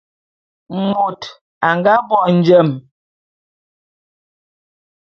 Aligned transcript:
Môt 0.87 1.21
a 1.67 1.69
nga 1.77 1.95
bo 2.07 2.19
njem. 2.37 2.69